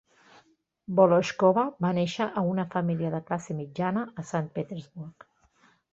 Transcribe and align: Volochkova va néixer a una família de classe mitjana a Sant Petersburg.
Volochkova 0.99 1.65
va 1.85 1.91
néixer 1.99 2.27
a 2.41 2.43
una 2.53 2.67
família 2.77 3.11
de 3.17 3.19
classe 3.29 3.59
mitjana 3.61 4.07
a 4.23 4.29
Sant 4.31 4.49
Petersburg. 4.57 5.29